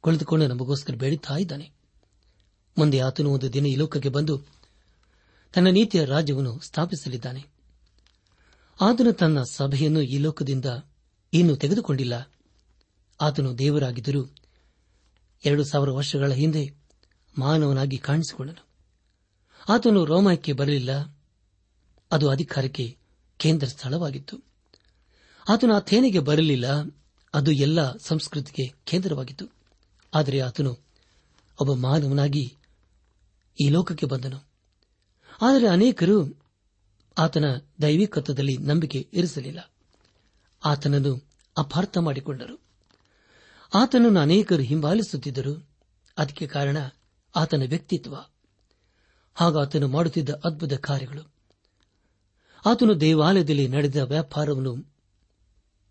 [0.00, 1.70] ಕುಳಿತುಕೊಂಡು ನಮಗೋಸ್ಕರ ಬೇಡುತ್ತಾ ಇದ್ದಾನೆ.
[2.78, 4.42] ಮುಂದೆ ಆತನು ಒಂದು ದಿನ ಈ ಲೋಕಕ್ಕೆ ಬಂದು
[5.52, 7.46] ತನ್ನ ನೀತಿಯ ರಾಜ್ಯವನ್ನು ಸ್ಥಾಪಿಸಲಿದ್ದಾನೆ.
[8.80, 10.64] ಆತನು ತನ್ನ ಸಭೆಯನ್ನು ಈ ಲೋಕದಿಂದ
[11.32, 12.30] ಇನ್ನೂ ತೆಗೆದುಕೊಂಡಿಲ್ಲ.
[13.20, 14.30] ಆತನು ದೇವರಾಗಿದ್ದರೂ
[15.44, 16.74] ಎರಡು ಸಾವಿರ ವರ್ಷಗಳ ಹಿಂದೆ
[17.38, 18.68] ಮಾನವನಾಗಿ ಕಾಣಿಸಿಕೊಂಡನು
[19.68, 21.18] ಆತನು ರೋಮಕ್ಕೆ ಬರಲಿಲ್ಲ.
[22.12, 22.96] ಅದು ಅಧಿಕಾರಕ್ಕೆ
[23.36, 24.44] ಕೇಂದ್ರ ಸ್ಥಳವಾಗಿತ್ತು.
[25.48, 26.66] ಆತನು ಅಥೇನೆಗೆ ಬರಲಿಲ್ಲ.
[27.34, 29.46] ಅದು ಎಲ್ಲ ಸಂಸ್ಕೃತಿಗೆ ಕೇಂದ್ರವಾಗಿತ್ತು.
[30.14, 30.78] ಆದರೆ ಆತನು
[31.60, 32.56] ಒಬ್ಬ ಮಾನವನಾಗಿ
[33.64, 34.48] ಈ ಲೋಕಕ್ಕೆ ಬಂದನು.
[35.42, 36.42] ಆದರೆ ಅನೇಕರು
[37.18, 37.44] ಆತನ
[37.82, 39.70] ದೈವಿಕತ್ವದಲ್ಲಿ ನಂಬಿಕೆ ಇರಿಸಲಿಲ್ಲ.
[40.64, 42.69] ಆತನನ್ನು ಅಪಾರ್ಥ ಮಾಡಿಕೊಂಡರು.
[43.74, 45.68] ಆತನನ್ನು ಅನೇಕರು ಹಿಂಬಾಲಿಸುತ್ತಿದ್ದರು.
[46.18, 46.76] ಅದಕ್ಕೆ ಕಾರಣ
[47.36, 48.14] ಆತನ ವ್ಯಕ್ತಿತ್ವ.
[49.34, 51.32] ಹಾಗೂ ಆತನು ಮಾಡುತ್ತಿದ್ದ ಅದ್ಭುತ ಕಾರ್ಯಗಳು.
[52.66, 54.76] ಆತನು ದೇವಾಲಯದಲ್ಲಿ ನಡೆದ ವ್ಯಾಪಾರವನ್ನು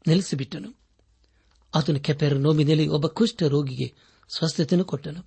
[0.08, 0.80] ನೆಲೆಸಿಬಿಟ್ಟನು
[1.76, 3.96] ಆತನು ಕೆಪೆರ ನೋವಿನಲ್ಲಿ ಒಬ್ಬ ಕುಷ್ಠ ರೋಗಿಗೆ
[4.38, 5.26] ಸ್ವಸ್ಥತೆಯನ್ನು ಕೊಟ್ಟನು.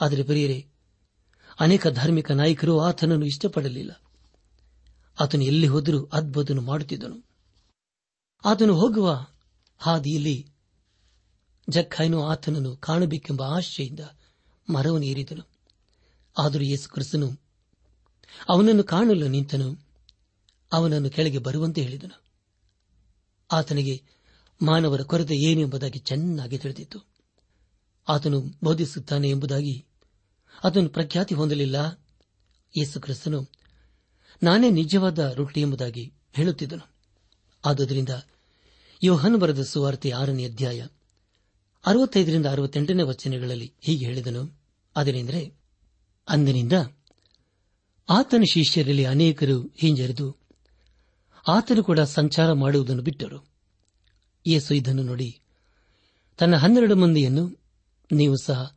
[0.00, 0.66] ಆದರೆ ಬರೆಯರೆ
[1.60, 4.00] ಅನೇಕ ಧಾರ್ಮಿಕ ನಾಯಕರು ಆತನನ್ನು ಇಷ್ಟಪಡಲಿಲ್ಲ.
[5.20, 7.24] ಆತನು ಎಲ್ಲಿ ಹೋದರೂ ಅದ್ಭುತನು ಮಾಡುತ್ತಿದ್ದನು.
[8.44, 9.26] ಆತನು ಹೋಗುವ
[9.78, 10.50] ಹಾದಿಯಲ್ಲಿ
[11.70, 14.00] ಜಕ್ಕಾಯನು ಆತನನ್ನು ಕಾಣಬೇಕೆಂಬ ಆಶೆಯಿಂದ
[14.72, 15.48] ಮರವನ್ನು ಏರಿದನು.
[16.38, 17.38] ಆದರೂ ಯೇಸು ಕ್ರಿಸ್ತನು
[18.48, 19.86] ಅವನನ್ನು ಕಾಣಲು ನಿಂತನು.
[20.72, 22.22] ಅವನನ್ನು ಕೆಳಗೆ ಬರುವಂತೆ ಹೇಳಿದನು.
[23.52, 24.02] ಆತನಿಗೆ
[24.62, 27.06] ಮಾನವರ ಕೊರತೆ ಏನು ಎಂಬುದಾಗಿ ಚೆನ್ನಾಗಿ ತಿಳಿದಿತ್ತು.
[28.08, 29.86] ಆತನು ಬೋಧಿಸುತ್ತಾನೆ ಎಂಬುದಾಗಿ
[30.64, 31.76] ಅದನ್ನು ಪ್ರಖ್ಯಾತಿ ಹೊಂದಲಿಲ್ಲ.
[32.78, 33.48] ಯೇಸು ಕ್ರಿಸ್ತನು
[34.42, 36.90] ನಾನೇ ನಿಜವಾದ ರೊಟ್ಟಿ ಎಂಬುದಾಗಿ ಹೇಳುತ್ತಿದ್ದನು.
[37.64, 38.08] ಆದುದರಿಂದ
[39.04, 40.86] ಯೋಹನ್ ಬರದ ಸುವಾರ್ತೆ ಆರನೇ ಅಧ್ಯಾಯ
[41.86, 44.60] ಅರವತ್ತೈದರಿಂದ ಅರವತ್ತೆಂಟನೇ ವಚನಗಳಲ್ಲಿ ಹೀಗೆ ಹೇಳಿದನು.
[44.96, 45.54] ಅದನೆಂದರೆ,
[46.28, 46.72] ಅಂದಿನಿಂದ
[48.08, 50.36] ಆತನ ಶಿಷ್ಯರಲ್ಲಿ ಅನೇಕರು ಹಿಂಜರಿದು
[51.48, 53.48] ಆತನು ಕೂಡ ಸಂಚಾರ ಮಾಡುವುದನ್ನು ಬಿಟ್ಟರು.
[54.46, 55.40] ಯೇಸು ಇದನ್ನು ನೋಡಿ,
[56.38, 57.60] ತನ್ನ ಹನ್ನೆರಡು ಮಂದಿಯನ್ನು
[58.12, 58.76] ನೀವು ಸಹ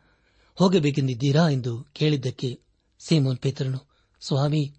[0.55, 2.59] ಹೋಗಬೇಕೆಂದಿದ್ದೀರಾ ಎಂದು ಕೇಳಿದ್ದಕ್ಕೆ
[2.99, 3.79] ಸೀಮೋನ್ ಪೇತ್ರನು,
[4.21, 4.73] ಸ್ವಾಮಿ,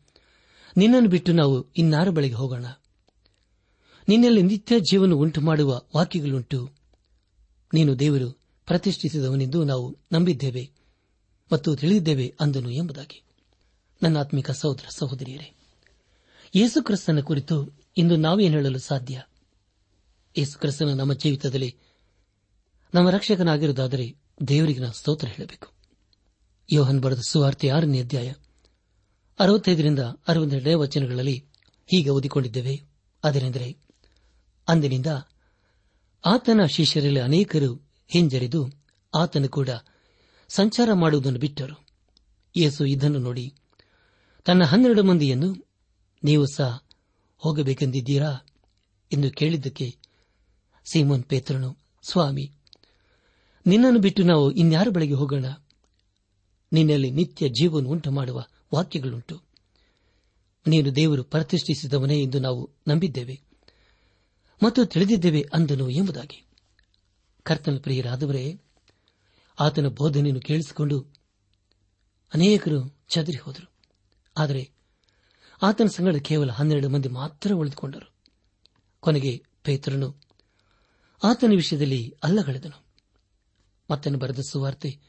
[0.76, 2.66] ನಿನ್ನನ್ನು ಬಿಟ್ಟು ನಾವು ಇನ್ನಾರ ಬಳಿಗೆ ಹೋಗೋಣ.
[4.08, 6.84] ನಿನ್ನಲ್ಲಿ ನಿತ್ಯ ಜೀವನ ಉಂಟು ಮಾಡುವ ವಾಕ್ಯಗಳುಂಟು.
[7.74, 8.30] ನೀನು ದೇವರು
[8.66, 10.70] ಪ್ರತಿಷ್ಠಿಸಿದವನೆಂದು ನಾವು ನಂಬಿದ್ದೇವೆ
[11.52, 13.22] ಮತ್ತು ತಿಳಿದಿದ್ದೇವೆ ಅಂದನು ಎಂಬುದಾಗಿ.
[14.02, 15.52] ನನ್ನ ಆತ್ಮಿಕ ಸಹೋದರ ಸಹೋದರಿಯರೇ
[16.54, 19.22] ಯೇಸುಕ್ರಿಸ್ತನ ಕುರಿತು ಇಂದು ನಾವೇನು ಹೇಳಲು ಸಾಧ್ಯ?
[20.38, 21.76] ಯೇಸುಕ್ರಿಸ್ತನ ನಮ್ಮ ಜೀವಿತದಲ್ಲಿ
[22.94, 24.14] ನಮ್ಮ ರಕ್ಷಕನಾಗಿರುವುದಾದರೆ
[24.48, 25.68] ದೇವರಿಗೆ ನಾವು ಸ್ತೋತ್ರ ಹೇಳಬೇಕು.
[26.72, 28.32] ಯೋಹನ್ ಬರದ ಸುವಾರ್ತೆ ಆರನೇ ಅಧ್ಯಾಯ
[29.38, 31.44] ಅರವತ್ತೈದರಿಂದ ಅರವತ್ತೆರಡನೇ ವಚನಗಳಲ್ಲಿ
[31.87, 32.82] ಹೀಗೆ ಓದಿಕೊಂಡಿದ್ದೇವೆ.
[33.24, 33.76] ಅದರೆಂದರೆ
[34.68, 35.06] ಅಂದಿನಿಂದ
[36.24, 38.68] ಆತನ ಶಿಷ್ಯರಲ್ಲಿ ಅನೇಕರು ಹಿಂಜರಿದು
[39.14, 39.68] ಆತನು ಕೂಡ
[40.48, 41.84] ಸಂಚಾರ ಮಾಡುವುದನ್ನು ಬಿಟ್ಟರು.
[42.56, 43.54] ಯೇಸು ಇದನ್ನು ನೋಡಿ,
[44.44, 45.66] ತನ್ನ ಹನ್ನೆರಡು ಮಂದಿಯನ್ನು
[46.24, 46.84] ನೀವು ಸಹ
[47.37, 48.46] ಹೋಗಬೇಕೆಂದಿದ್ದೀರಾ?
[49.12, 49.96] ಎಂದು ಕೇಳಿದ್ದಕ್ಕೆ
[50.84, 52.52] ಸೀಮೋನ್ ಪೇತ್ರನು, ಸ್ವಾಮಿ,
[53.66, 55.44] ನಿನ್ನನ್ನು ಬಿಟ್ಟು ನಾವು ಇನ್ಯಾರ ಬಳಿಗೆ ಹೋಗೋಣ?
[56.72, 59.42] ನಿನ್ನಲ್ಲಿ ನಿತ್ಯ ಜೀವನ ಉಂಟು ಮಾಡುವ ವಾಕ್ಯಗಳುಂಟು.
[60.66, 63.40] ನೀನು ದೇವರು ಪ್ರತಿಷ್ಠಿಸಿದವನೇ ಎಂದು ನಾವು ನಂಬಿದ್ದೇವೆ.
[64.62, 66.46] ಮತ್ತು ತಿಳಿದಿದ್ದೇವೆ ಅಂದನು ಎಂಬುದಾಗಿ.
[67.42, 68.60] ಕರ್ತನ ಪ್ರಿಯರಾದವರೇ,
[69.60, 71.06] ಆತನ ಬೋಧನೆಯನ್ನು ಕೇಳಿಸಿಕೊಂಡು
[72.34, 73.72] ಅನೇಕರು ಚದರಿ ಹೋದರು.
[74.38, 74.70] ಆದರೆ
[75.62, 78.12] ಆತನ ಸಂಗಡ ಕೇವಲ ಹನ್ನೆರಡು ಮಂದಿ ಮಾತ್ರ ಉಳಿದುಕೊಂಡರು.
[79.00, 80.20] ಕೊನೆಗೆ ಪೇತ್ರನು
[81.24, 82.84] ಆತನ ವಿಷಯದಲ್ಲಿ ಅಲ್ಲಗಳೆದನು.
[83.90, 85.00] ಮತ್ತನ್ನು ಬರೆದ ಸುವಾರ್ತೆ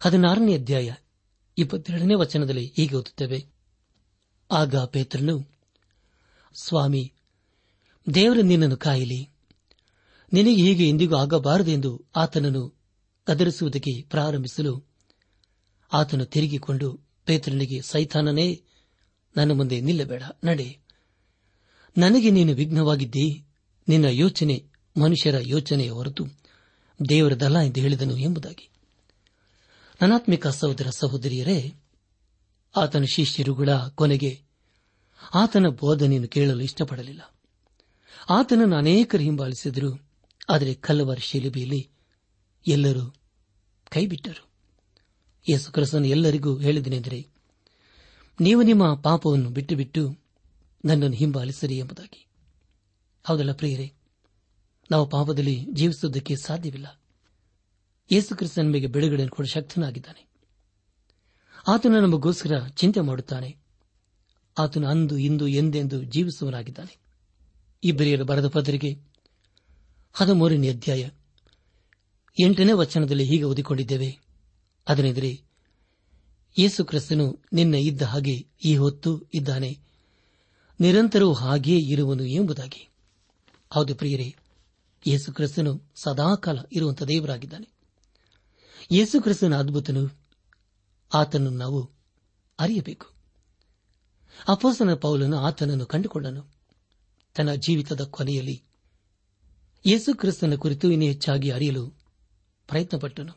[0.00, 0.94] ಹದಿನಾರನೇ ಅಧ್ಯಾಯ
[1.58, 3.46] ಇಪ್ಪತ್ತೆರಡನೇ ವಚನದಲ್ಲಿ ಹೀಗೆ ಓದುತ್ತೇವೆ.
[4.50, 5.50] ಆಗ ಪೇತ್ರನು,
[6.62, 7.12] ಸ್ವಾಮಿ
[8.14, 9.28] ದೇವರ ನಿನ್ನನ್ನು ಕಾಯಲಿ.
[10.32, 12.78] ನಿನಗೆ ಹೀಗೆ ಎಂದಿಗೂ ಆಗಬಾರದೆಂದು ಆತನನ್ನು
[13.26, 14.84] ಕದರಿಸುವುದಕ್ಕೆ ಪ್ರಾರಂಭಿಸಲು
[15.92, 18.62] ಆತನು ತಿರುಗಿಕೊಂಡು ಪೇತ್ರನಿಗೆ, ಸೈತಾನನೇ,
[19.36, 20.78] ನನ್ನ ಮುಂದೆ ನಿಲ್ಲಬೇಡ, ನಡೆ.
[21.98, 23.44] ನನಗೆ ನೀನು ವಿಘ್ನವಾಗಿದ್ದಿ,
[23.88, 24.64] ನಿನ್ನ ಯೋಚನೆ
[25.00, 26.26] ಮನುಷ್ಯರ ಯೋಚನೆಯ ಹೊರತು
[27.08, 28.70] ದೇವರದಲ್ಲ ಎಂದು ಹೇಳಿದನು ಎಂಬುದಾಗಿ.
[30.02, 31.74] ನನಾತ್ಮಿಕ ಸಹೋದರ ಸಹೋದರಿಯರೇ,
[32.76, 34.40] ಆತನ ಶಿಷ್ಯರುಗಳ ಕೊನೆಗೆ
[35.34, 37.37] ಆತನ ಬೋಧನೆಯನ್ನು ಕೇಳಲು ಇಷ್ಟಪಡಲಿಲ್ಲ.
[38.28, 40.08] ಆತನನ್ನು ಅನೇಕರು ಹಿಂಬಾಲಿಸಿದರು.
[40.48, 41.90] ಆದರೆ ಕಲ್ಲವರ ಶಿಲುಬೆಯಲ್ಲಿ
[42.66, 43.14] ಎಲ್ಲರೂ
[43.90, 44.48] ಕೈಬಿಟ್ಟರು.
[45.50, 47.28] ಯೇಸು ಕ್ರಿಸ್ತನು ಎಲ್ಲರಿಗೂ ಹೇಳಿದನೆಂದರೆ
[48.40, 50.24] ನೀವು ನಿಮ್ಮ ಪಾಪವನ್ನು ಬಿಟ್ಟುಬಿಟ್ಟು ಬಿಟ್ಟು
[50.84, 52.26] ನನ್ನನ್ನು ಹಿಂಬಾಲಿಸಿರಿ ಎಂಬುದಾಗಿ.
[53.26, 53.92] ಹೌದಲ್ಲ ಪ್ರಿಯರೇ,
[54.90, 57.02] ನಾವು ಪಾಪದಲ್ಲಿ ಜೀವಿಸುವುದಕ್ಕೆ ಸಾಧ್ಯವಿಲ್ಲ.
[58.12, 60.28] ಯೇಸು ಕ್ರಿಸ್ತ ನಮಗೆ ಬಿಡುಗಡೆಯನ್ನು ಕೊಡ ಶಕ್ತನಾಗಿದ್ದಾನೆ.
[61.68, 63.56] ಆತನು ನಮಗೋಸ್ಕರ ಚಿಂತೆ ಮಾಡುತ್ತಾನೆ.
[64.58, 67.07] ಆತನು ಅಂದು, ಇಂದು, ಎಂದೆಂದು ಜೀವಿಸುವನಾಗಿದ್ದಾನೆ
[67.84, 68.98] ಇಬ್ಬರಿಯರು ಬರೆದ ಪದರಿಗೆ
[70.12, 71.08] ಹದಿಮೂರನೇ ಅಧ್ಯಾಯ.
[72.42, 74.18] ಎಂಟನೇ ವಚನದಲ್ಲಿ ಹೀಗೆ ಓದಿಕೊಂಡಿದ್ದೇವೆ.
[74.88, 75.40] ಅದನೆಂದರೆ
[76.58, 79.78] ಯೇಸು ಕ್ರಿಸ್ತನು ನಿನ್ನೆ ಇದ್ದ ಹಾಗೆ ಈ ಹೊತ್ತು ಇದ್ದಾನೆ.
[80.80, 82.88] ನಿರಂತರವೂ ಹಾಗೆಯೇ ಇರುವನು ಎಂಬುದಾಗಿ.
[83.70, 84.36] ಹೌದು ಪ್ರಿಯರೇ,
[85.06, 87.68] ಯೇಸು ಕ್ರಿಸ್ತನು ಸದಾಕಾಲ ಇರುವಂತಹ ದೇವರಾಗಿದ್ದಾನೆ.
[88.92, 90.18] ಯೇಸು ಕ್ರಿಸ್ತನ ಅದ್ಭುತನು,
[91.14, 91.90] ಆತನನ್ನು ನಾವು
[92.58, 93.06] ಅರಿಯಬೇಕು.
[94.48, 96.57] ಅಪೋಸನ ಪೌಲನು ಆತನನ್ನು ಕಂಡುಕೊಂಡನು
[97.38, 98.62] ತನ್ನ ಜೀವಿತದ ಕೊನೆಯಲ್ಲಿ
[99.86, 101.86] ಯೇಸು ಕ್ರಿಸ್ತನ ಕುರಿತು ಇನ್ನೂ ಹೆಚ್ಚಾಗಿ ಅರಿಯಲು
[102.68, 103.32] ಪ್ರಯತ್ನಪಟ್ಟನು.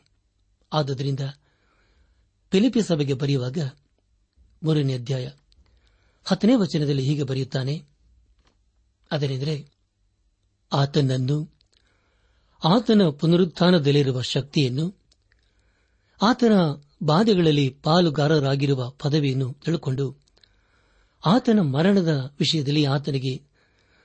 [0.72, 1.20] ಆದುದರಿಂದ
[2.50, 3.58] ಫಿಲಿಪಿ ಸಭೆಗೆ ಬರೆಯುವಾಗ
[4.64, 5.30] ಮೂರನೇ ಅಧ್ಯಾಯ
[6.24, 7.82] ಹತ್ತನೇ ವಚನದಲ್ಲಿ ಹೀಗೆ ಬರೆಯುತ್ತಾನೆ,
[9.10, 9.68] ಅದನೆಂದರೆ,
[10.72, 11.54] ಆತನನ್ನು,
[12.64, 14.98] ಆತನ ಪುನರುತ್ಥಾನದಲ್ಲಿರುವ ಶಕ್ತಿಯನ್ನು,
[16.22, 16.52] ಆತನ
[17.02, 20.16] ಬಾಧೆಗಳಲ್ಲಿ ಪಾಲುಗಾರರಾಗಿರುವ ಪದವಿಯನ್ನು ತಿಳುಕೊಂಡು,
[21.26, 23.51] ಆತನ ಮರಣದ ವಿಷಯದಲ್ಲಿ ಆತನಿಗೆ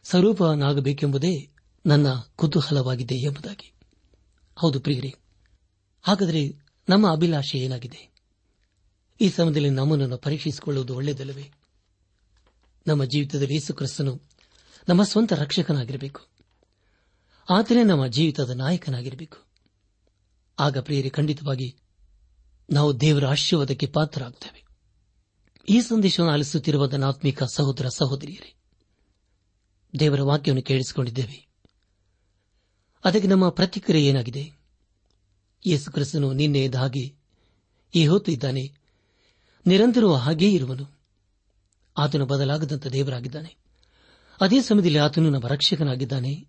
[0.03, 1.49] ಸ್ವರೂಪನಾಗಬೇಕೆಂಬುದೇ
[1.85, 3.73] ನನ್ನ ಕುತೂಹಲವಾಗಿದೆ ಎಂಬುದಾಗಿ.
[4.55, 5.15] ಹೌದು ಪ್ರಿಯರೇ,
[6.01, 6.53] ಹಾಗಾದರೆ
[6.89, 8.15] ನಮ್ಮ ಅಭಿಲಾಷೆ ಏನಾಗಿದೆ?
[9.21, 11.51] ಈ ಸಮಯದಲ್ಲಿ ನಮ್ಮನ್ನು ಪರೀಕ್ಷಿಸಿಕೊಳ್ಳುವುದು ಒಳ್ಳೆಯದಲ್ಲವೇ?
[12.87, 14.21] ನಮ್ಮ ಜೀವಿತದಲ್ಲಿ ಯೇಸುಕ್ರಿಸ್ತನು
[14.89, 16.21] ನಮ್ಮ ಸ್ವಂತ ರಕ್ಷಕನಾಗಿರಬೇಕು.
[17.49, 19.37] ಆತನೇ ನಮ್ಮ ಜೀವಿತದ ನಾಯಕನಾಗಿರಬೇಕು.
[20.59, 21.77] ಆಗ ಪ್ರಿಯರಿ, ಖಂಡಿತವಾಗಿ
[22.69, 24.67] ನಾವು ದೇವರ ಆಶೀರ್ವಾದಕ್ಕೆ ಪಾತ್ರರಾಗುತ್ತೇವೆ
[25.69, 28.56] ಈ ಸಂದೇಶವನ್ನು ಆಲಿಸುತ್ತಿರುವ ಆತ್ಮಿಕ ಸಹೋದರ ಸಹೋದರಿಯರೇ
[29.99, 31.47] ದೇವರ ವಾಕ್ಯವನ್ನು ಕೇಳಿಸಿಕೊಂಡಿದ್ದೇವೆ.
[33.05, 34.51] ಅದಕ್ಕೆ ನಮ್ಮ ಪ್ರತಿಕ್ರಿಯೆ ಏನಾಗಿದೆ?
[35.65, 37.15] ಯೇಸು ಕ್ರಿಸ್ತನು ನಿನ್ನೆ ಹಾಗೆ
[37.95, 38.73] ಈ ಹೊತ್ತು ಇದ್ದಾನೆ.
[39.65, 40.99] ನಿರಂತರವೂ ಹಾಗೇ ಇರುವನು.
[41.97, 43.55] ಆತನು ಬದಲಾಗದಂತ ದೇವರಾಗಿದ್ದಾನೆ.
[44.41, 46.47] ಅದೇ ಸಮಯದಲ್ಲಿ ಆತನು ನಮ್ಮ ರಕ್ಷಕನಾಗಿದ್ದಾನೆ.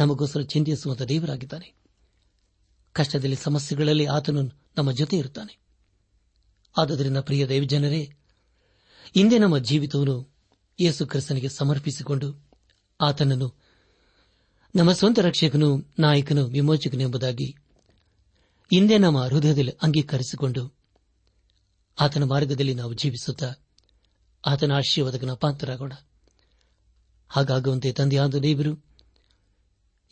[0.00, 1.74] ನಮಗೋಸ್ಕರ ಚಿಂತಿಸುವಂತಹ ದೇವರಾಗಿದ್ದಾನೆ.
[2.92, 4.42] ಕಷ್ಟದಲ್ಲಿ, ಸಮಸ್ಯೆಗಳಲ್ಲಿ ಆತನು
[4.76, 5.58] ನಮ್ಮ ಜೊತೆ ಇರುತ್ತಾನೆ.
[6.76, 8.12] ಆದ್ದರಿಂದ ಪ್ರಿಯ ದೇವಜನರೇ
[9.16, 10.34] ಇಂದೇ ನಮ್ಮ ಜೀವಿತವನ್ನು
[10.80, 12.43] ಯೇಸು ಕ್ರಿಸ್ತನಿಗೆ ಸಮರ್ಪಿಸಿಕೊಂಡು
[13.00, 13.54] ಆತನನ್ನು.
[14.76, 17.56] ನಮ್ಮ ಸ್ವಂತ ರಕ್ಷಕನು ನಾಯಕನು ವಿಮೋಚಕನೆಂಬುದಾಗಿ
[18.72, 20.74] ಇಂದೇ ನಮ್ಮ ಹೃದಯದಲ್ಲಿ ಅಂಗೀಕರಿಸಿಕೊಂಡು
[22.00, 23.52] ಆತನ ಮಾರ್ಗದಲ್ಲಿ ನಾವು ಜೀವಿಸುತ್ತಾ
[24.46, 25.92] ಆತನ ಆಶೀರ್ವಾದಕನ ಪಾತ್ರರಾಗೋಣ.
[27.28, 28.84] ಹಾಗಾಗುವಂತೆ ತಂದೆಯಾದ ದೇವರು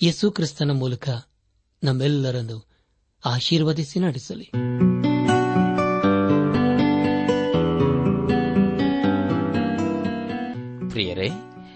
[0.02, 1.08] ಯೇಸು ಕ್ರಿಸ್ತನ ಮೂಲಕ
[1.84, 2.68] ನಮ್ಮೆಲ್ಲರನ್ನು
[3.24, 4.44] ಆಶೀರ್ವದಿಸಿ ನಡೆಸಲಿ.
[10.90, 11.28] ಪ್ರಿಯರೇ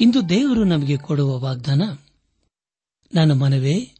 [0.00, 1.82] ಇಂದು ದೇವರು ನಮಗೆ ಕೊಡುವ ವಾಗ್ದಾನ,
[3.14, 3.94] ನನ್ನ ಮನವೇ,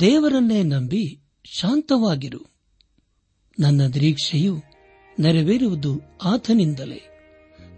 [0.00, 2.40] ದೇವರನ್ನೇ ನಂಬಿ ಶಾಂತವಾಗಿರು.
[3.60, 4.62] ನನ್ನ ನಿರೀಕ್ಷೆಯು
[5.20, 7.02] ನೆರವೇರುವುದು ಆತನಿಂದಲೇ.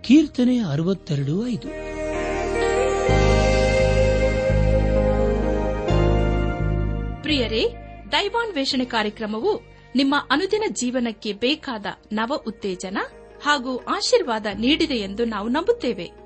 [0.04, 1.68] ಕೀರ್ತನೆ ಅರವತ್ತೆರಡು ಐದು.
[7.22, 7.74] ಪ್ರಿಯರೇ
[8.12, 9.62] ದೈವಾನ್ ವೇಷಣೆ ಕಾರ್ಯಕ್ರಮವು
[9.94, 12.98] ನಿಮ್ಮ ಅನುದಿನ ಜೀವನಕ್ಕೆ ಬೇಕಾದ ನವ ಉತ್ತೇಜನ
[13.42, 16.25] ಹಾಗೂ ಆಶೀರ್ವಾದ ನೀಡಿದೆ ಎಂದು ನಾವು ನಂಬುತ್ತೇವೆ.